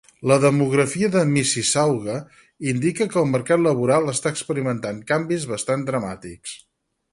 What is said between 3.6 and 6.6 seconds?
laboral està experimentant canvis bastant dramàtics.